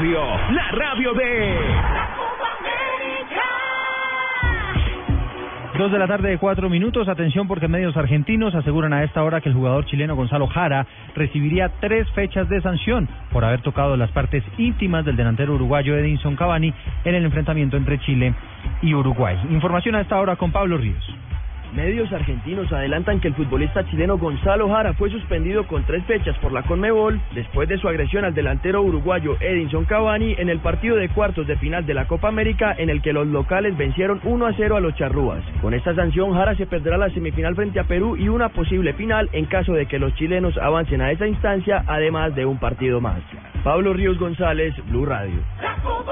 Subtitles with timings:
[0.00, 1.58] Radio, la radio de...
[5.76, 7.06] Dos de la tarde de cuatro minutos.
[7.06, 11.70] Atención porque medios argentinos aseguran a esta hora que el jugador chileno Gonzalo Jara recibiría
[11.80, 16.72] tres fechas de sanción por haber tocado las partes íntimas del delantero uruguayo Edinson Cavani
[17.04, 18.32] en el enfrentamiento entre Chile
[18.80, 19.36] y Uruguay.
[19.50, 21.04] Información a esta hora con Pablo Ríos.
[21.72, 26.50] Medios argentinos adelantan que el futbolista chileno Gonzalo Jara fue suspendido con tres fechas por
[26.50, 31.08] la Conmebol después de su agresión al delantero uruguayo Edinson Cavani en el partido de
[31.08, 34.52] cuartos de final de la Copa América en el que los locales vencieron 1 a
[34.52, 35.44] 0 a los charrúas.
[35.60, 39.28] Con esta sanción Jara se perderá la semifinal frente a Perú y una posible final
[39.32, 43.20] en caso de que los chilenos avancen a esa instancia además de un partido más.
[43.62, 45.38] Pablo Ríos González, Blue Radio.
[45.62, 46.10] La Copa.